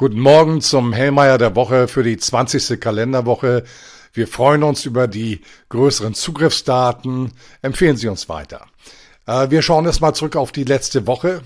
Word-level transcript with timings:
Guten 0.00 0.20
Morgen 0.20 0.60
zum 0.60 0.92
Hellmeier 0.92 1.38
der 1.38 1.56
Woche 1.56 1.88
für 1.88 2.04
die 2.04 2.16
20. 2.16 2.78
Kalenderwoche. 2.78 3.64
Wir 4.12 4.28
freuen 4.28 4.62
uns 4.62 4.84
über 4.84 5.08
die 5.08 5.40
größeren 5.70 6.14
Zugriffsdaten. 6.14 7.32
Empfehlen 7.62 7.96
Sie 7.96 8.06
uns 8.06 8.28
weiter. 8.28 8.66
Äh, 9.26 9.50
wir 9.50 9.60
schauen 9.60 9.86
erstmal 9.86 10.14
zurück 10.14 10.36
auf 10.36 10.52
die 10.52 10.62
letzte 10.62 11.08
Woche. 11.08 11.42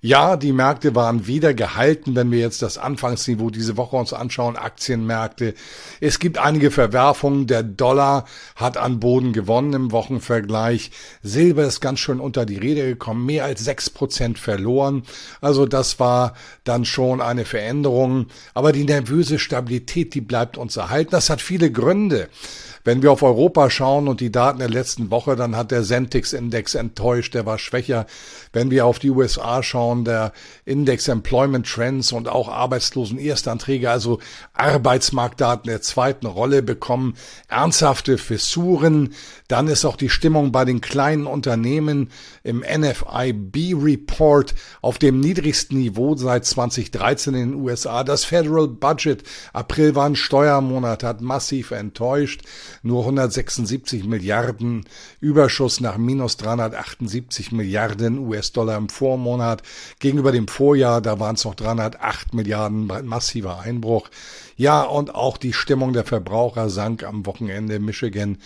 Ja, 0.00 0.36
die 0.36 0.52
Märkte 0.52 0.94
waren 0.94 1.26
wieder 1.26 1.54
gehalten, 1.54 2.14
wenn 2.14 2.30
wir 2.30 2.38
jetzt 2.38 2.62
das 2.62 2.78
Anfangsniveau 2.78 3.50
diese 3.50 3.76
Woche 3.76 3.96
uns 3.96 4.12
anschauen, 4.12 4.56
Aktienmärkte. 4.56 5.54
Es 6.00 6.18
gibt 6.18 6.38
einige 6.38 6.70
Verwerfungen. 6.70 7.46
Der 7.46 7.62
Dollar 7.62 8.26
hat 8.54 8.76
an 8.76 9.00
Boden 9.00 9.32
gewonnen 9.32 9.72
im 9.72 9.92
Wochenvergleich. 9.92 10.90
Silber 11.22 11.64
ist 11.64 11.80
ganz 11.80 11.98
schön 11.98 12.20
unter 12.20 12.46
die 12.46 12.58
Rede 12.58 12.86
gekommen, 12.86 13.26
mehr 13.26 13.44
als 13.44 13.64
sechs 13.64 13.90
Prozent 13.90 14.38
verloren. 14.38 15.02
Also 15.40 15.66
das 15.66 15.98
war 15.98 16.34
dann 16.64 16.84
schon 16.84 17.20
eine 17.20 17.44
Veränderung. 17.44 18.26
Aber 18.54 18.72
die 18.72 18.84
nervöse 18.84 19.38
Stabilität, 19.38 20.14
die 20.14 20.20
bleibt 20.20 20.56
uns 20.58 20.76
erhalten. 20.76 21.10
Das 21.10 21.30
hat 21.30 21.40
viele 21.40 21.72
Gründe. 21.72 22.28
Wenn 22.86 23.02
wir 23.02 23.10
auf 23.10 23.24
Europa 23.24 23.68
schauen 23.68 24.06
und 24.06 24.20
die 24.20 24.30
Daten 24.30 24.60
der 24.60 24.68
letzten 24.68 25.10
Woche, 25.10 25.34
dann 25.34 25.56
hat 25.56 25.72
der 25.72 25.82
Sentix-Index 25.82 26.76
enttäuscht, 26.76 27.34
der 27.34 27.44
war 27.44 27.58
schwächer. 27.58 28.06
Wenn 28.52 28.70
wir 28.70 28.86
auf 28.86 29.00
die 29.00 29.10
USA 29.10 29.64
schauen, 29.64 30.04
der 30.04 30.32
Index 30.64 31.08
Employment 31.08 31.66
Trends 31.66 32.12
und 32.12 32.28
auch 32.28 32.48
Arbeitslosen 32.48 33.18
Erstanträge, 33.18 33.90
also 33.90 34.20
Arbeitsmarktdaten 34.52 35.68
der 35.68 35.82
zweiten 35.82 36.26
Rolle 36.26 36.62
bekommen 36.62 37.14
ernsthafte 37.48 38.18
Fissuren. 38.18 39.14
Dann 39.48 39.66
ist 39.66 39.84
auch 39.84 39.96
die 39.96 40.08
Stimmung 40.08 40.52
bei 40.52 40.64
den 40.64 40.80
kleinen 40.80 41.26
Unternehmen 41.26 42.12
im 42.44 42.60
NFIB 42.60 43.82
Report 43.82 44.54
auf 44.80 44.98
dem 44.98 45.18
niedrigsten 45.18 45.78
Niveau 45.78 46.14
seit 46.14 46.44
2013 46.44 47.34
in 47.34 47.50
den 47.50 47.60
USA. 47.60 48.04
Das 48.04 48.24
Federal 48.24 48.68
Budget 48.68 49.24
April 49.52 49.96
war 49.96 50.06
ein 50.06 50.14
Steuermonat, 50.14 51.02
hat 51.02 51.20
massiv 51.20 51.72
enttäuscht 51.72 52.42
nur 52.82 53.00
176 53.00 54.04
Milliarden 54.04 54.84
Überschuss 55.20 55.80
nach 55.80 55.96
minus 55.96 56.36
378 56.36 57.52
Milliarden 57.52 58.18
US-Dollar 58.18 58.76
im 58.76 58.88
Vormonat. 58.88 59.62
Gegenüber 59.98 60.32
dem 60.32 60.48
Vorjahr, 60.48 61.00
da 61.00 61.20
waren 61.20 61.36
es 61.36 61.44
noch 61.44 61.54
308 61.54 62.34
Milliarden, 62.34 62.86
massiver 63.04 63.60
Einbruch. 63.60 64.08
Ja, 64.56 64.82
und 64.82 65.14
auch 65.14 65.36
die 65.36 65.52
Stimmung 65.52 65.92
der 65.92 66.04
Verbraucher 66.04 66.70
sank 66.70 67.04
am 67.04 67.26
Wochenende. 67.26 67.78
Michigan 67.78 68.38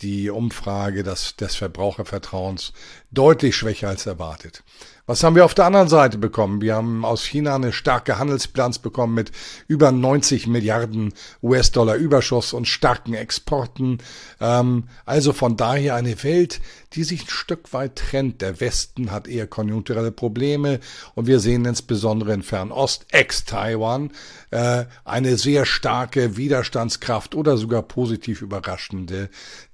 die 0.00 0.30
Umfrage 0.30 1.02
des, 1.02 1.36
des 1.36 1.54
Verbrauchervertrauens 1.54 2.72
deutlich 3.10 3.56
schwächer 3.56 3.88
als 3.88 4.06
erwartet. 4.06 4.64
Was 5.04 5.24
haben 5.24 5.34
wir 5.34 5.44
auf 5.44 5.54
der 5.54 5.64
anderen 5.64 5.88
Seite 5.88 6.16
bekommen? 6.16 6.60
Wir 6.60 6.76
haben 6.76 7.04
aus 7.04 7.24
China 7.24 7.56
eine 7.56 7.72
starke 7.72 8.18
Handelsbilanz 8.18 8.78
bekommen 8.78 9.14
mit 9.14 9.32
über 9.66 9.90
90 9.90 10.46
Milliarden 10.46 11.12
US-Dollar 11.42 11.96
Überschuss 11.96 12.52
und 12.52 12.68
starken 12.68 13.14
Exporten. 13.14 13.98
Ähm, 14.40 14.84
also 15.04 15.32
von 15.32 15.56
daher 15.56 15.96
eine 15.96 16.22
Welt, 16.22 16.60
die 16.92 17.02
sich 17.02 17.24
ein 17.24 17.30
Stück 17.30 17.72
weit 17.72 17.96
trennt. 17.96 18.42
Der 18.42 18.60
Westen 18.60 19.10
hat 19.10 19.26
eher 19.26 19.48
konjunkturelle 19.48 20.12
Probleme 20.12 20.78
und 21.14 21.26
wir 21.26 21.40
sehen 21.40 21.64
insbesondere 21.64 22.32
in 22.32 22.44
Fernost, 22.44 23.06
ex-Taiwan, 23.10 24.12
äh, 24.52 24.84
eine 25.04 25.36
sehr 25.36 25.66
starke 25.66 26.36
Widerstandskraft 26.36 27.34
oder 27.34 27.56
sogar 27.56 27.82
positiv 27.82 28.40
überraschende 28.40 29.30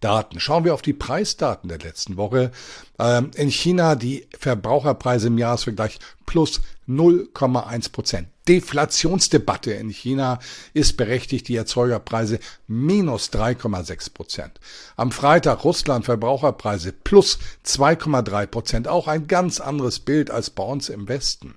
Daten. 0.09 0.41
Schauen 0.41 0.65
wir 0.65 0.73
auf 0.73 0.81
die 0.81 0.95
Preisdaten 0.95 1.69
der 1.69 1.81
letzten 1.81 2.17
Woche. 2.17 2.51
Ähm, 2.99 3.31
in 3.35 3.51
China 3.51 3.95
die 3.95 4.27
Verbraucherpreise 4.39 5.27
im 5.27 5.37
Jahresvergleich 5.37 5.99
plus 6.25 6.63
0,1 6.89 7.93
Prozent. 7.93 8.29
Deflationsdebatte 8.49 9.73
in 9.73 9.91
China 9.91 10.39
ist 10.73 10.97
berechtigt, 10.97 11.49
die 11.49 11.57
Erzeugerpreise 11.57 12.39
minus 12.67 13.29
3,6 13.31 14.15
Prozent. 14.15 14.61
Am 14.97 15.13
Freitag 15.13 15.63
Russland 15.65 16.07
Verbraucherpreise 16.07 16.93
plus 16.93 17.39
2,3 17.67 18.47
Prozent. 18.47 18.89
Auch 18.89 19.09
ein 19.09 19.27
ganz 19.27 19.61
anderes 19.61 20.01
Bild 20.01 20.31
als 20.31 20.49
bei 20.49 20.65
uns 20.65 20.89
im 20.89 21.07
Westen. 21.09 21.55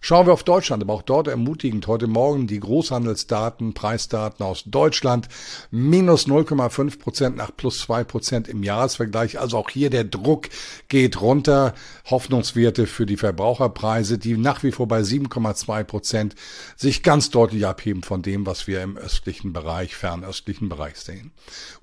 Schauen 0.00 0.26
wir 0.26 0.32
auf 0.32 0.44
Deutschland, 0.44 0.82
aber 0.82 0.94
auch 0.94 1.02
dort 1.02 1.26
ermutigend 1.26 1.86
heute 1.86 2.06
Morgen 2.06 2.46
die 2.46 2.60
Großhandelsdaten, 2.60 3.74
Preisdaten 3.74 4.44
aus 4.44 4.62
Deutschland. 4.64 5.28
Minus 5.70 6.28
0,5 6.28 6.98
Prozent 6.98 7.36
nach 7.36 7.50
plus 7.56 7.80
2 7.80 8.04
Prozent 8.04 8.48
im 8.48 8.62
Jahresvergleich. 8.62 9.40
Also 9.40 9.58
auch 9.58 9.70
hier 9.70 9.90
der 9.90 10.04
Druck 10.04 10.48
geht 10.88 11.20
runter. 11.20 11.74
Hoffnungswerte 12.06 12.86
für 12.86 13.06
die 13.06 13.16
Verbraucherpreise, 13.16 14.18
die 14.18 14.36
nach 14.36 14.62
wie 14.62 14.72
vor 14.72 14.86
bei 14.86 15.00
7,2 15.00 15.84
Prozent 15.84 16.34
sich 16.76 17.02
ganz 17.02 17.30
deutlich 17.30 17.66
abheben 17.66 18.02
von 18.02 18.22
dem, 18.22 18.46
was 18.46 18.66
wir 18.66 18.82
im 18.82 18.96
östlichen 18.96 19.52
Bereich, 19.52 19.96
fernöstlichen 19.96 20.68
Bereich 20.68 20.96
sehen. 20.96 21.32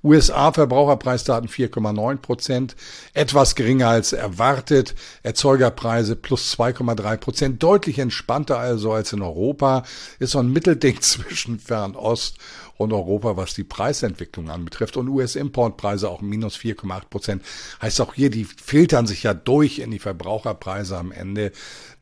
USA 0.02 0.52
Verbraucherpreisdaten 0.52 1.48
4,9 1.48 2.16
Prozent, 2.16 2.76
etwas 3.12 3.54
geringer 3.54 3.88
als 3.88 4.12
erwartet. 4.12 4.94
Erzeugerpreise 5.22 6.16
plus 6.16 6.56
2,3 6.58 7.16
Prozent, 7.18 7.62
deutlich 7.62 7.98
entspannter 8.16 8.58
also 8.58 8.92
als 8.92 9.12
in 9.12 9.22
Europa, 9.22 9.84
ist 10.18 10.32
so 10.32 10.38
ein 10.38 10.52
Mittelding 10.52 11.00
zwischen 11.00 11.58
Fernost 11.58 12.38
und 12.78 12.92
Europa, 12.92 13.36
was 13.36 13.54
die 13.54 13.64
Preisentwicklung 13.64 14.50
anbetrifft. 14.50 14.96
Und 14.96 15.08
US-Importpreise 15.08 16.08
auch 16.08 16.22
minus 16.22 16.56
4,8 16.56 17.08
Prozent. 17.08 17.42
Heißt 17.80 18.00
auch 18.00 18.14
hier, 18.14 18.30
die 18.30 18.44
filtern 18.44 19.06
sich 19.06 19.22
ja 19.22 19.34
durch 19.34 19.78
in 19.78 19.90
die 19.90 19.98
Verbraucherpreise 19.98 20.96
am 20.96 21.12
Ende, 21.12 21.52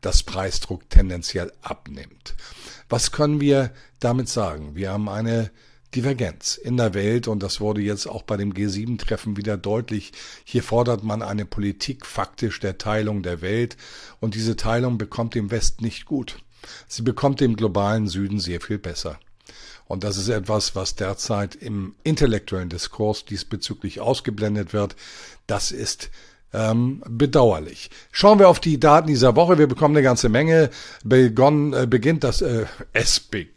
dass 0.01 0.23
Preisdruck 0.23 0.89
tendenziell 0.89 1.51
abnimmt. 1.61 2.35
Was 2.89 3.11
können 3.11 3.41
wir 3.41 3.71
damit 3.99 4.29
sagen? 4.29 4.75
Wir 4.75 4.91
haben 4.91 5.09
eine 5.09 5.51
Divergenz 5.93 6.57
in 6.57 6.77
der 6.77 6.93
Welt 6.93 7.27
und 7.27 7.41
das 7.41 7.61
wurde 7.61 7.81
jetzt 7.81 8.07
auch 8.07 8.23
bei 8.23 8.37
dem 8.37 8.53
G7-Treffen 8.53 9.37
wieder 9.37 9.57
deutlich. 9.57 10.11
Hier 10.43 10.63
fordert 10.63 11.03
man 11.03 11.21
eine 11.21 11.45
Politik 11.45 12.05
faktisch 12.05 12.59
der 12.59 12.77
Teilung 12.77 13.23
der 13.23 13.41
Welt 13.41 13.77
und 14.19 14.35
diese 14.35 14.55
Teilung 14.55 14.97
bekommt 14.97 15.35
dem 15.35 15.51
West 15.51 15.81
nicht 15.81 16.05
gut. 16.05 16.37
Sie 16.87 17.03
bekommt 17.03 17.39
dem 17.39 17.55
globalen 17.55 18.07
Süden 18.07 18.39
sehr 18.39 18.59
viel 18.59 18.79
besser. 18.79 19.19
Und 19.87 20.03
das 20.03 20.17
ist 20.17 20.29
etwas, 20.29 20.75
was 20.75 20.95
derzeit 20.95 21.55
im 21.55 21.95
intellektuellen 22.03 22.69
Diskurs 22.69 23.23
diesbezüglich 23.25 24.01
ausgeblendet 24.01 24.73
wird. 24.73 24.95
Das 25.45 25.71
ist 25.71 26.09
ähm, 26.53 27.03
bedauerlich. 27.07 27.91
Schauen 28.11 28.39
wir 28.39 28.49
auf 28.49 28.59
die 28.59 28.79
Daten 28.79 29.07
dieser 29.07 29.35
Woche. 29.35 29.59
Wir 29.59 29.67
bekommen 29.67 29.95
eine 29.95 30.03
ganze 30.03 30.29
Menge. 30.29 30.71
Begonnen, 31.03 31.73
äh, 31.73 31.85
beginnt 31.87 32.23
das, 32.23 32.41
äh, 32.41 32.65
es 32.93 33.19
beginnt 33.19 33.54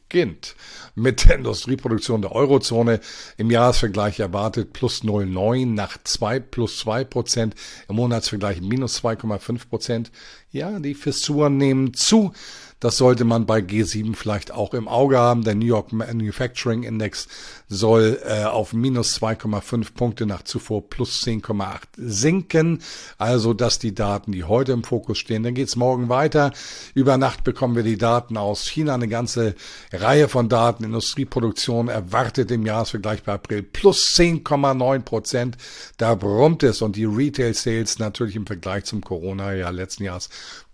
mit 0.94 1.28
der 1.28 1.36
Industrieproduktion 1.36 2.22
der 2.22 2.32
Eurozone 2.32 3.00
im 3.36 3.50
Jahresvergleich 3.50 4.20
erwartet 4.20 4.72
plus 4.72 5.02
0,9 5.02 5.66
nach 5.66 5.98
2 6.02 6.40
plus 6.40 6.78
2 6.78 7.04
Prozent, 7.04 7.54
im 7.88 7.96
Monatsvergleich 7.96 8.60
minus 8.60 9.02
2,5 9.02 9.68
Prozent. 9.68 10.10
Ja, 10.50 10.78
die 10.78 10.94
Fissuren 10.94 11.58
nehmen 11.58 11.92
zu. 11.92 12.32
Das 12.80 12.96
sollte 12.96 13.24
man 13.24 13.46
bei 13.46 13.58
G7 13.58 14.14
vielleicht 14.14 14.52
auch 14.52 14.72
im 14.72 14.86
Auge 14.86 15.18
haben. 15.18 15.42
Der 15.42 15.54
New 15.54 15.66
York 15.66 15.92
Manufacturing 15.92 16.84
Index 16.84 17.26
soll 17.68 18.20
äh, 18.24 18.44
auf 18.44 18.72
minus 18.72 19.20
2,5 19.20 19.94
Punkte 19.94 20.26
nach 20.26 20.42
zuvor 20.42 20.88
plus 20.88 21.22
10,8 21.24 21.80
sinken. 21.96 22.80
Also 23.18 23.52
dass 23.52 23.78
die 23.78 23.94
Daten, 23.94 24.30
die 24.32 24.44
heute 24.44 24.72
im 24.72 24.84
Fokus 24.84 25.18
stehen. 25.18 25.42
Dann 25.42 25.54
geht's 25.54 25.74
morgen 25.74 26.08
weiter. 26.08 26.52
Über 26.94 27.18
Nacht 27.18 27.42
bekommen 27.42 27.74
wir 27.74 27.82
die 27.82 27.98
Daten 27.98 28.36
aus 28.36 28.68
China, 28.68 28.94
eine 28.94 29.08
ganze 29.08 29.56
Reihe 29.92 30.28
von 30.28 30.48
Daten. 30.48 30.84
Industrieproduktion 30.84 31.88
erwartet 31.88 32.50
im 32.52 32.64
Jahresvergleich 32.64 33.24
bei 33.24 33.32
April 33.32 33.62
plus 33.62 34.14
10,9 34.16 35.00
Prozent. 35.00 35.56
Da 35.96 36.14
brummt 36.14 36.62
es 36.62 36.80
und 36.80 36.94
die 36.94 37.06
Retail 37.06 37.54
Sales 37.54 37.98
natürlich 37.98 38.36
im 38.36 38.46
Vergleich 38.46 38.84
zum 38.84 39.00
Corona-Jahr 39.00 39.72
letzten 39.72 40.04
Jahres 40.04 40.28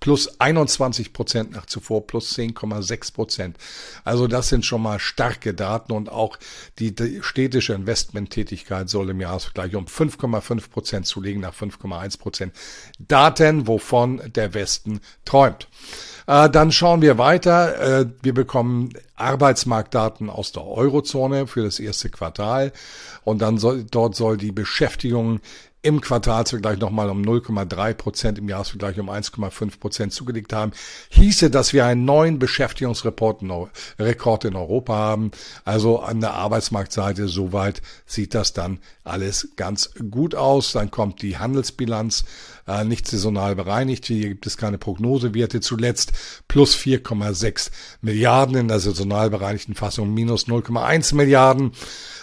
plus 0.04 0.38
21 0.38 1.14
Prozent 1.14 1.52
nach 1.52 1.64
zuvor 1.64 2.06
plus 2.06 2.36
10,6 2.36 3.14
Prozent. 3.14 3.56
Also 4.04 4.26
das 4.26 4.50
sind 4.50 4.66
schon 4.66 4.82
mal 4.82 4.98
starke 4.98 5.54
Daten 5.54 5.92
und 5.92 6.12
auch 6.12 6.38
die, 6.78 6.94
städtische 7.22 7.72
Investmenttätigkeit 7.72 8.90
soll 8.90 9.08
im 9.08 9.22
Jahresvergleich 9.22 9.74
um 9.74 9.86
5,5 9.86 10.68
Prozent 10.68 11.06
zulegen 11.06 11.40
nach 11.40 11.54
5,1 11.54 12.18
Prozent. 12.18 12.54
Daten, 12.98 13.66
wovon 13.66 14.20
der 14.34 14.52
Westen 14.52 15.00
träumt. 15.24 15.68
Äh, 16.26 16.50
dann 16.50 16.70
schauen 16.70 17.00
wir 17.00 17.16
weiter. 17.16 18.00
Äh, 18.00 18.06
wir 18.20 18.34
bekommen 18.34 18.90
Arbeitsmarktdaten 19.16 20.28
aus 20.28 20.52
der 20.52 20.66
Eurozone 20.66 21.46
für 21.46 21.62
das 21.62 21.80
erste 21.80 22.10
Quartal 22.10 22.72
und 23.22 23.40
dann 23.40 23.56
soll, 23.56 23.84
dort 23.84 24.16
soll 24.16 24.36
die 24.36 24.52
Beschäftigung 24.52 25.40
im 25.84 26.00
Quartalsvergleich 26.00 26.78
nochmal 26.78 27.10
um 27.10 27.20
0,3 27.20 27.92
Prozent, 27.92 28.38
im 28.38 28.48
Jahresvergleich 28.48 28.98
um 28.98 29.10
1,5 29.10 29.78
Prozent 29.78 30.12
zugelegt 30.14 30.54
haben, 30.54 30.72
hieße, 31.10 31.50
dass 31.50 31.74
wir 31.74 31.84
einen 31.84 32.06
neuen 32.06 32.38
Beschäftigungsrekord 32.38 33.42
in 33.42 33.50
Europa 34.56 34.94
haben. 34.94 35.30
Also 35.64 36.00
an 36.00 36.20
der 36.20 36.32
Arbeitsmarktseite, 36.32 37.28
soweit 37.28 37.82
sieht 38.06 38.34
das 38.34 38.54
dann 38.54 38.78
alles 39.04 39.48
ganz 39.56 39.90
gut 40.10 40.34
aus. 40.34 40.72
Dann 40.72 40.90
kommt 40.90 41.20
die 41.20 41.36
Handelsbilanz 41.36 42.24
äh, 42.66 42.84
nicht 42.84 43.06
saisonal 43.06 43.54
bereinigt. 43.54 44.06
Hier 44.06 44.28
gibt 44.28 44.46
es 44.46 44.56
keine 44.56 44.78
Prognosewerte. 44.78 45.60
Zuletzt 45.60 46.12
plus 46.48 46.76
4,6 46.76 47.70
Milliarden 48.00 48.56
in 48.56 48.68
der 48.68 48.80
saisonal 48.80 49.30
bereinigten 49.30 49.74
Fassung 49.74 50.12
minus 50.12 50.46
0,1 50.46 51.14
Milliarden. 51.14 51.72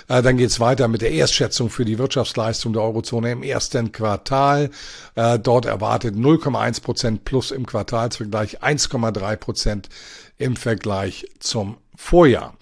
Äh, 0.07 0.21
dann 0.21 0.37
geht's 0.37 0.59
weiter 0.59 0.87
mit 0.87 1.01
der 1.01 1.11
Erstschätzung 1.11 1.69
für 1.69 1.85
die 1.85 1.97
Wirtschaftsleistung 1.97 2.73
der 2.73 2.81
Eurozone 2.81 3.31
im 3.31 3.43
ersten 3.43 3.91
Quartal. 3.91 4.69
Äh, 5.15 5.39
dort 5.39 5.65
erwartet 5.65 6.15
0,1 6.15 6.81
Prozent 6.81 7.25
plus 7.25 7.51
im 7.51 7.65
Quartalsvergleich, 7.65 8.61
1,3 8.61 9.35
Prozent 9.37 9.89
im 10.37 10.55
Vergleich 10.55 11.27
zum 11.39 11.77
Vorjahr. 11.95 12.55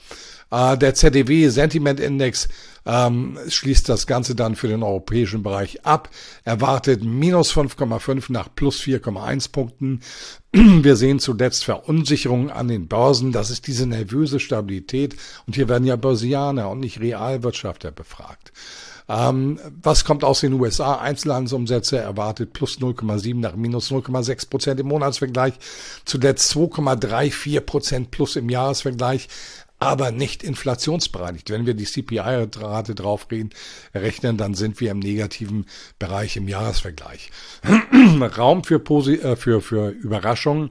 Äh, 0.51 0.77
der 0.77 0.95
ZDW 0.95 1.49
Sentiment 1.49 1.99
Index 1.99 2.47
ähm, 2.85 3.37
schließt 3.47 3.87
das 3.87 4.07
Ganze 4.07 4.35
dann 4.35 4.55
für 4.55 4.67
den 4.67 4.83
europäischen 4.83 5.43
Bereich 5.43 5.85
ab, 5.85 6.09
erwartet 6.43 7.03
minus 7.03 7.53
5,5 7.53 8.31
nach 8.31 8.49
plus 8.53 8.79
4,1 8.81 9.51
Punkten. 9.51 10.01
Wir 10.51 10.95
sehen 10.95 11.19
zuletzt 11.19 11.65
Verunsicherungen 11.65 12.49
an 12.49 12.67
den 12.67 12.87
Börsen. 12.87 13.31
Das 13.31 13.51
ist 13.51 13.67
diese 13.67 13.85
nervöse 13.85 14.39
Stabilität. 14.39 15.15
Und 15.45 15.55
hier 15.55 15.69
werden 15.69 15.85
ja 15.85 15.95
Börsianer 15.95 16.69
und 16.69 16.79
nicht 16.79 16.99
Realwirtschaftler 16.99 17.91
befragt. 17.91 18.51
Ähm, 19.07 19.59
was 19.81 20.05
kommt 20.05 20.23
aus 20.23 20.41
den 20.41 20.53
USA? 20.53 20.99
Einzelhandelsumsätze 20.99 21.97
erwartet 21.97 22.53
plus 22.53 22.79
0,7 22.79 23.39
nach 23.39 23.55
minus 23.55 23.91
0,6 23.91 24.49
Prozent 24.49 24.79
im 24.79 24.87
Monatsvergleich. 24.87 25.55
Zuletzt 26.05 26.55
2,34 26.55 27.59
Prozent 27.61 28.11
plus 28.11 28.35
im 28.35 28.49
Jahresvergleich 28.49 29.27
aber 29.79 30.11
nicht 30.11 30.43
inflationsbereinigt. 30.43 31.49
Wenn 31.49 31.65
wir 31.65 31.73
die 31.73 31.85
CPI-Rate 31.85 32.95
draufreden, 32.95 33.51
rechnen, 33.93 34.37
dann 34.37 34.53
sind 34.53 34.79
wir 34.81 34.91
im 34.91 34.99
negativen 34.99 35.65
Bereich 35.97 36.35
im 36.37 36.47
Jahresvergleich. 36.47 37.31
Raum 38.37 38.63
für, 38.63 38.79
Posi 38.79 39.15
äh, 39.15 39.35
für, 39.35 39.61
für 39.61 39.89
Überraschungen 39.89 40.69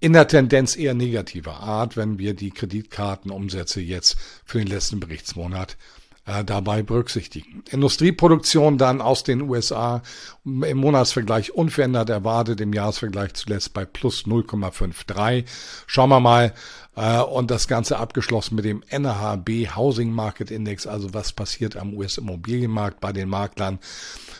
in 0.00 0.12
der 0.12 0.28
Tendenz 0.28 0.76
eher 0.76 0.94
negativer 0.94 1.60
Art, 1.60 1.96
wenn 1.96 2.18
wir 2.18 2.34
die 2.34 2.50
Kreditkartenumsätze 2.50 3.80
jetzt 3.80 4.16
für 4.44 4.58
den 4.58 4.66
letzten 4.66 5.00
Berichtsmonat 5.00 5.72
äh, 5.72 5.97
dabei 6.44 6.82
berücksichtigen. 6.82 7.62
Industrieproduktion 7.70 8.78
dann 8.78 9.00
aus 9.00 9.24
den 9.24 9.42
USA 9.42 10.02
im 10.44 10.76
Monatsvergleich 10.78 11.54
unverändert 11.54 12.10
erwartet, 12.10 12.60
im 12.60 12.72
Jahresvergleich 12.72 13.34
zuletzt 13.34 13.72
bei 13.72 13.84
plus 13.84 14.24
0,53. 14.26 15.44
Schauen 15.86 16.10
wir 16.10 16.20
mal, 16.20 16.52
äh, 16.98 17.20
und 17.20 17.50
das 17.50 17.68
Ganze 17.68 17.98
abgeschlossen 17.98 18.56
mit 18.56 18.64
dem 18.64 18.82
NHB 18.88 19.76
Housing 19.76 20.10
Market 20.10 20.50
Index, 20.50 20.86
also 20.86 21.14
was 21.14 21.32
passiert 21.32 21.76
am 21.76 21.94
US-Immobilienmarkt 21.94 23.00
bei 23.00 23.12
den 23.12 23.28
Maklern. 23.28 23.78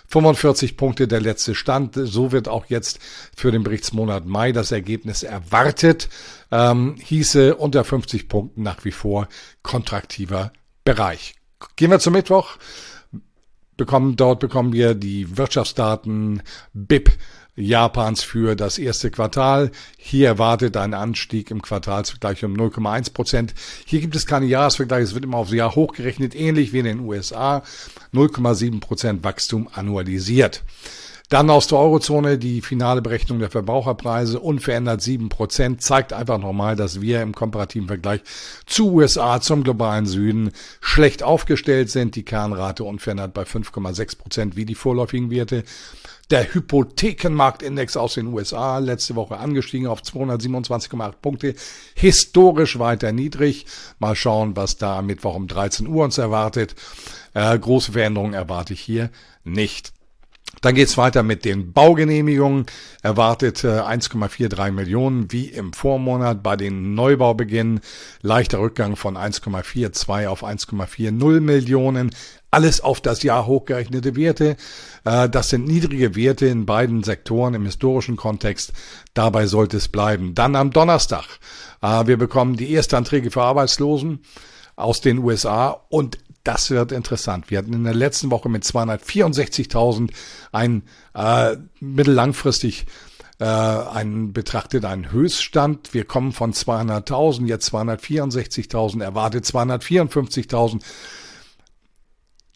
45 0.09 0.77
Punkte 0.77 1.07
der 1.07 1.21
letzte 1.21 1.55
Stand. 1.55 1.95
So 1.95 2.33
wird 2.33 2.49
auch 2.49 2.67
jetzt 2.67 2.99
für 3.37 3.53
den 3.53 3.63
Berichtsmonat 3.63 4.27
Mai 4.27 4.53
das 4.53 4.73
Ergebnis 4.73 5.23
erwartet. 5.23 6.09
Ähm, 6.51 6.97
hieße 6.99 7.55
unter 7.55 7.85
50 7.85 8.29
Punkten 8.29 8.63
nach 8.63 8.85
wie 8.85 8.93
vor 8.93 9.29
kontraktiver 9.63 10.53
Bereich. 10.85 11.38
Gehen 11.77 11.91
wir 11.91 11.99
zum 11.99 12.13
Mittwoch. 12.13 12.57
Bekommen, 13.77 14.17
dort 14.17 14.41
bekommen 14.41 14.73
wir 14.73 14.95
die 14.95 15.37
Wirtschaftsdaten 15.37 16.43
BIP 16.73 17.13
Japans 17.59 18.23
für 18.23 18.55
das 18.55 18.79
erste 18.79 19.11
Quartal. 19.11 19.73
Hier 19.97 20.29
erwartet 20.29 20.77
ein 20.77 20.95
Anstieg 20.95 21.51
im 21.51 21.61
Quartalsvergleich 21.61 22.45
um 22.45 22.55
0,1 22.55 23.13
Prozent. 23.13 23.55
Hier 23.85 24.01
gibt 24.01 24.15
es 24.15 24.27
keine 24.27 24.47
Jahresvergleiche, 24.47 25.05
es 25.05 25.15
wird 25.15 25.25
immer 25.25 25.39
aufs 25.39 25.53
Jahr 25.53 25.75
hochgerechnet, 25.75 26.37
ähnlich 26.37 26.73
wie 26.73 26.79
in 26.79 26.85
den 26.85 27.01
USA. 27.01 27.63
0,7 28.13 28.81
Prozent 28.81 29.25
Wachstum 29.25 29.69
annualisiert. 29.73 30.63
Dann 31.29 31.51
aus 31.51 31.67
der 31.67 31.79
Eurozone 31.79 32.39
die 32.39 32.63
finale 32.63 33.03
Berechnung 33.03 33.39
der 33.39 33.51
Verbraucherpreise 33.51 34.41
unverändert 34.41 35.03
7%, 35.03 35.77
zeigt 35.77 36.15
einfach 36.15 36.39
nochmal, 36.39 36.75
dass 36.75 37.03
wir 37.03 37.21
im 37.21 37.35
komparativen 37.35 37.87
Vergleich 37.87 38.23
zu 38.65 38.95
USA, 38.95 39.39
zum 39.39 39.63
globalen 39.63 40.07
Süden 40.07 40.53
schlecht 40.81 41.23
aufgestellt 41.23 41.91
sind. 41.91 42.17
Die 42.17 42.23
Kernrate 42.23 42.83
unverändert 42.83 43.35
bei 43.35 43.43
5,6% 43.43 44.57
wie 44.57 44.65
die 44.65 44.75
vorläufigen 44.75 45.31
Werte. 45.31 45.65
Der 46.31 46.55
Hypothekenmarktindex 46.55 47.99
aus 47.99 48.15
den 48.15 48.29
USA 48.29 48.79
letzte 48.79 49.15
Woche 49.15 49.37
angestiegen 49.37 49.87
auf 49.87 50.01
227,8 50.01 51.13
Punkte, 51.21 51.55
historisch 51.95 52.79
weiter 52.79 53.13
niedrig. 53.13 53.67
Mal 53.99 54.17
schauen, 54.17 54.57
was 54.57 54.79
da 54.79 54.99
am 54.99 55.07
Mittwoch 55.07 55.35
um 55.35 55.47
13 55.47 55.87
Uhr 55.89 56.05
uns 56.05 56.17
erwartet. 56.17 56.75
Äh, 57.35 57.59
große 57.59 57.93
Veränderungen 57.93 58.35
erwarte 58.35 58.73
ich 58.73 58.81
hier 58.81 59.11
nicht. 59.45 59.93
Dann 60.61 60.75
geht's 60.75 60.99
weiter 60.99 61.23
mit 61.23 61.45
den 61.45 61.73
Baugenehmigungen. 61.73 62.67
Erwartet 63.03 63.59
1,43 63.59 64.73
Millionen 64.73 65.31
wie 65.31 65.47
im 65.47 65.73
Vormonat 65.73 66.43
bei 66.43 66.57
den 66.57 66.95
Neubaubeginn. 66.95 67.81
Leichter 68.23 68.59
Rückgang 68.59 68.97
von 68.97 69.17
1,42 69.17 70.27
auf 70.27 70.45
1,40 70.45 71.41
Millionen. 71.41 72.11
Alles 72.51 72.81
auf 72.81 73.01
das 73.01 73.23
Jahr 73.23 73.47
hochgerechnete 73.47 74.17
Werte. 74.17 74.57
Äh, 75.05 75.29
das 75.29 75.51
sind 75.51 75.67
niedrige 75.67 76.17
Werte 76.17 76.47
in 76.47 76.65
beiden 76.65 77.03
Sektoren 77.03 77.55
im 77.55 77.67
historischen 77.67 78.17
Kontext. 78.17 78.73
Dabei 79.13 79.47
sollte 79.47 79.77
es 79.77 79.89
bleiben. 79.89 80.35
Dann 80.35 80.57
am 80.57 80.71
Donnerstag. 80.71 81.27
Äh, 81.83 82.07
wir 82.07 82.17
bekommen 82.17 82.57
die 82.57 82.73
Erstanträge 82.73 83.31
für 83.31 83.43
Arbeitslosen 83.43 84.21
aus 84.77 85.01
den 85.01 85.19
USA 85.19 85.85
und 85.91 86.19
das 86.45 86.71
wird 86.71 86.93
interessant. 86.93 87.51
Wir 87.51 87.59
hatten 87.59 87.73
in 87.73 87.85
der 87.85 87.95
letzten 87.95 88.31
Woche 88.31 88.49
mit 88.49 88.65
264.000 88.65 90.11
ein 90.53 90.83
äh, 91.15 91.57
mittellangfristig 91.81 92.87
äh, 93.39 93.45
einen 93.45 94.33
betrachtet 94.33 94.85
einen 94.85 95.13
Höchststand. 95.13 95.95
Wir 95.95 96.05
kommen 96.05 96.33
von 96.33 96.53
200.000, 96.53 97.47
jetzt 97.47 97.73
264.000, 97.73 99.03
erwartet 99.03 99.45
254.000. 99.45 100.83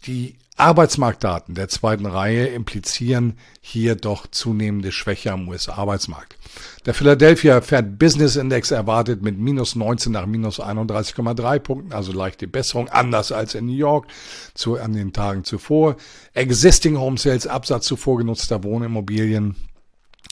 Die 0.07 0.37
Arbeitsmarktdaten 0.57 1.55
der 1.55 1.69
zweiten 1.69 2.07
Reihe 2.07 2.47
implizieren 2.47 3.39
hier 3.61 3.95
doch 3.95 4.27
zunehmende 4.27 4.93
Schwäche 4.93 5.33
am 5.33 5.49
US-Arbeitsmarkt. 5.49 6.37
Der 6.85 6.95
Philadelphia 6.95 7.61
Fed 7.63 7.99
Business 7.99 8.37
Index 8.37 8.71
erwartet 8.71 9.23
mit 9.23 9.39
minus 9.39 9.75
19 9.75 10.13
nach 10.13 10.27
minus 10.27 10.61
31,3 10.61 11.59
Punkten, 11.59 11.93
also 11.93 12.13
leichte 12.13 12.47
Besserung, 12.47 12.89
anders 12.91 13.33
als 13.33 13.55
in 13.55 13.67
New 13.67 13.73
York 13.77 14.07
zu, 14.55 14.79
an 14.79 14.93
den 14.93 15.13
Tagen 15.13 15.45
zuvor. 15.45 15.97
Existing 16.35 16.99
Home 16.99 17.17
Sales, 17.17 17.47
Absatz 17.47 17.87
zuvor 17.87 18.19
genutzter 18.19 18.63
Wohnimmobilien 18.63 19.57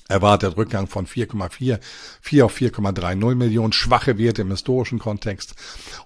erwartet 0.09 0.57
Rückgang 0.57 0.87
von 0.87 1.07
4,4 1.07 1.79
4 2.21 2.45
auf 2.45 2.57
4,30 2.57 3.35
Millionen, 3.35 3.73
schwache 3.73 4.19
Werte 4.19 4.43
im 4.43 4.51
historischen 4.51 4.99
Kontext. 4.99 5.55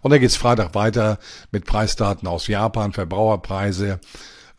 Und 0.02 0.10
dann 0.10 0.20
geht's 0.20 0.36
Freitag 0.36 0.74
weiter 0.74 1.18
mit 1.50 1.64
Preisdaten 1.64 2.28
aus 2.28 2.46
Japan, 2.46 2.92
Verbraucherpreise, 2.92 4.00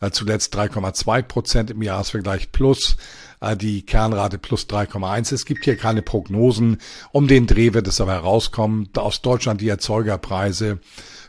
äh, 0.00 0.10
zuletzt 0.10 0.54
3,2 0.54 1.22
Prozent 1.22 1.70
im 1.70 1.82
Jahresvergleich 1.82 2.52
plus 2.52 2.96
äh, 3.40 3.56
die 3.56 3.84
Kernrate 3.86 4.38
plus 4.38 4.64
3,1. 4.64 5.32
Es 5.32 5.46
gibt 5.46 5.64
hier 5.64 5.76
keine 5.76 6.02
Prognosen. 6.02 6.78
Um 7.12 7.28
den 7.28 7.46
Dreh 7.46 7.72
wird 7.72 7.86
es 7.86 8.00
aber 8.00 8.12
herauskommen. 8.12 8.88
Aus 8.96 9.22
Deutschland 9.22 9.60
die 9.60 9.68
Erzeugerpreise 9.68 10.80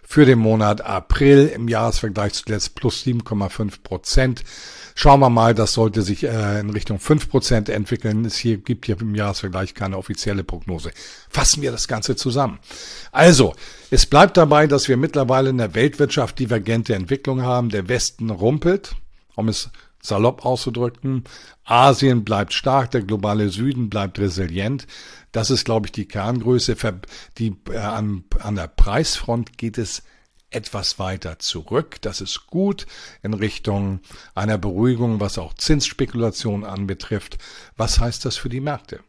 für 0.10 0.26
den 0.26 0.40
Monat 0.40 0.80
April 0.80 1.48
im 1.54 1.68
Jahresvergleich 1.68 2.32
zuletzt 2.32 2.76
plus 2.76 3.04
7,5 3.04 3.84
Prozent. 3.84 4.44
Schauen 4.96 5.20
wir 5.20 5.30
mal, 5.30 5.54
das 5.54 5.74
sollte 5.74 6.02
sich 6.02 6.24
äh, 6.24 6.62
in 6.62 6.70
Richtung 6.70 6.98
5% 6.98 7.70
entwickeln. 7.70 8.24
Es 8.24 8.38
hier 8.38 8.58
gibt 8.58 8.86
hier 8.86 9.00
im 9.02 9.16
Jahresvergleich 9.16 9.74
keine 9.74 9.98
offizielle 9.98 10.46
Prognose. 10.46 10.92
Fassen 11.30 11.62
wir 11.62 11.74
das 11.74 11.90
Ganze 11.90 12.16
zusammen. 12.16 12.58
Also, 13.12 13.54
es 13.92 14.06
bleibt 14.06 14.38
dabei, 14.38 14.66
dass 14.66 14.88
wir 14.88 14.96
mittlerweile 14.96 15.50
in 15.50 15.58
der 15.58 15.76
Weltwirtschaft 15.76 16.40
divergente 16.40 16.96
Entwicklung 16.96 17.42
haben. 17.42 17.68
Der 17.68 17.90
Westen 17.90 18.30
rumpelt, 18.30 18.96
um 19.36 19.50
es 19.50 19.70
salopp 20.02 20.46
auszudrücken. 20.46 21.24
Asien 21.64 22.24
bleibt 22.24 22.54
stark, 22.54 22.92
der 22.92 23.02
globale 23.02 23.50
Süden 23.50 23.90
bleibt 23.90 24.20
resilient. 24.20 24.88
Das 25.32 25.50
ist, 25.50 25.66
glaube 25.66 25.88
ich, 25.88 25.92
die 25.92 26.08
Kerngröße. 26.08 26.76
Die, 27.38 27.56
äh, 27.70 27.78
an, 27.78 28.24
an 28.40 28.56
der 28.56 28.68
Preisfront 28.68 29.58
geht 29.58 29.78
es 29.78 30.04
etwas 30.50 30.98
weiter 30.98 31.40
zurück. 31.40 31.98
Das 32.02 32.22
ist 32.22 32.48
gut 32.48 32.88
in 33.22 33.34
Richtung 33.34 34.00
einer 34.34 34.58
Beruhigung, 34.58 35.20
was 35.20 35.38
auch 35.38 35.54
Zinsspekulation 35.54 36.64
anbetrifft. 36.64 37.38
Was 37.76 38.00
heißt 38.00 38.24
das 38.26 38.38
für 38.38 38.50
die 38.50 38.62
Märkte? 38.62 39.02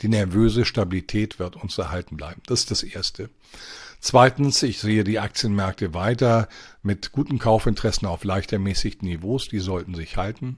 Die 0.00 0.08
nervöse 0.08 0.64
Stabilität 0.64 1.38
wird 1.38 1.56
uns 1.56 1.78
erhalten 1.78 2.16
bleiben. 2.16 2.42
Das 2.46 2.60
ist 2.60 2.70
das 2.70 2.82
Erste. 2.82 3.30
Zweitens, 4.04 4.60
ich 4.64 4.80
sehe 4.80 5.04
die 5.04 5.20
Aktienmärkte 5.20 5.94
weiter 5.94 6.48
mit 6.82 7.12
guten 7.12 7.38
Kaufinteressen 7.38 8.08
auf 8.08 8.24
leicht 8.24 8.52
ermäßigten 8.52 9.08
Niveaus. 9.08 9.46
Die 9.46 9.60
sollten 9.60 9.94
sich 9.94 10.16
halten. 10.16 10.56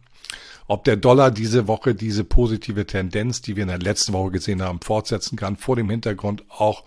Ob 0.66 0.84
der 0.84 0.96
Dollar 0.96 1.30
diese 1.30 1.68
Woche 1.68 1.94
diese 1.94 2.24
positive 2.24 2.86
Tendenz, 2.86 3.42
die 3.42 3.54
wir 3.54 3.64
in 3.64 3.68
der 3.68 3.78
letzten 3.78 4.14
Woche 4.14 4.30
gesehen 4.30 4.62
haben, 4.62 4.80
fortsetzen 4.80 5.36
kann, 5.36 5.58
vor 5.58 5.76
dem 5.76 5.90
Hintergrund 5.90 6.42
auch 6.48 6.84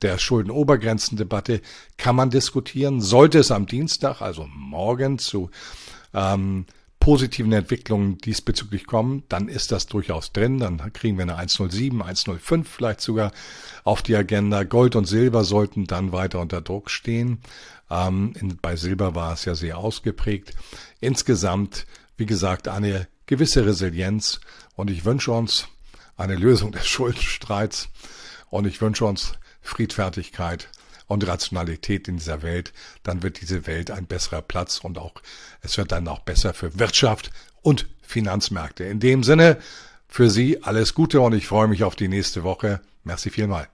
der 0.00 0.16
Schuldenobergrenzendebatte, 0.16 1.60
kann 1.98 2.16
man 2.16 2.30
diskutieren. 2.30 3.02
Sollte 3.02 3.40
es 3.40 3.50
am 3.50 3.66
Dienstag, 3.66 4.22
also 4.22 4.48
morgen, 4.50 5.18
zu 5.18 5.50
ähm, 6.14 6.64
positiven 7.02 7.52
Entwicklungen 7.52 8.18
diesbezüglich 8.18 8.86
kommen, 8.86 9.24
dann 9.28 9.48
ist 9.48 9.72
das 9.72 9.86
durchaus 9.86 10.32
drin. 10.32 10.60
Dann 10.60 10.92
kriegen 10.92 11.16
wir 11.18 11.24
eine 11.24 11.34
107, 11.34 12.00
105 12.00 12.68
vielleicht 12.68 13.00
sogar 13.00 13.32
auf 13.82 14.02
die 14.02 14.14
Agenda. 14.14 14.62
Gold 14.62 14.94
und 14.94 15.06
Silber 15.06 15.42
sollten 15.42 15.88
dann 15.88 16.12
weiter 16.12 16.38
unter 16.38 16.60
Druck 16.60 16.90
stehen. 16.90 17.40
Ähm, 17.90 18.34
in, 18.38 18.56
bei 18.56 18.76
Silber 18.76 19.16
war 19.16 19.32
es 19.32 19.44
ja 19.46 19.56
sehr 19.56 19.78
ausgeprägt. 19.78 20.54
Insgesamt, 21.00 21.86
wie 22.16 22.26
gesagt, 22.26 22.68
eine 22.68 23.08
gewisse 23.26 23.66
Resilienz 23.66 24.38
und 24.76 24.88
ich 24.88 25.04
wünsche 25.04 25.32
uns 25.32 25.66
eine 26.16 26.36
Lösung 26.36 26.70
des 26.70 26.86
Schuldenstreits 26.86 27.88
und 28.48 28.64
ich 28.64 28.80
wünsche 28.80 29.06
uns 29.06 29.32
Friedfertigkeit 29.60 30.68
und 31.06 31.26
Rationalität 31.26 32.08
in 32.08 32.16
dieser 32.16 32.42
Welt, 32.42 32.72
dann 33.02 33.22
wird 33.22 33.40
diese 33.40 33.66
Welt 33.66 33.90
ein 33.90 34.06
besserer 34.06 34.42
Platz 34.42 34.78
und 34.78 34.98
auch 34.98 35.14
es 35.60 35.76
wird 35.78 35.92
dann 35.92 36.08
auch 36.08 36.20
besser 36.20 36.54
für 36.54 36.78
Wirtschaft 36.78 37.30
und 37.62 37.88
Finanzmärkte. 38.02 38.84
In 38.84 39.00
dem 39.00 39.22
Sinne, 39.22 39.58
für 40.08 40.28
Sie 40.28 40.62
alles 40.62 40.94
Gute 40.94 41.20
und 41.20 41.32
ich 41.32 41.46
freue 41.46 41.68
mich 41.68 41.84
auf 41.84 41.96
die 41.96 42.08
nächste 42.08 42.42
Woche. 42.42 42.80
Merci 43.04 43.30
vielmal. 43.30 43.68